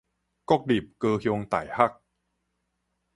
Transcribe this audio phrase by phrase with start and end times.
[0.03, 0.05] 國立
[0.97, 1.93] 高雄大學